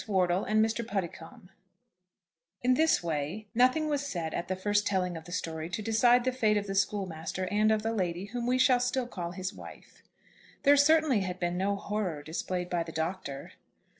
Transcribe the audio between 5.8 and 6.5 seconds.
decide the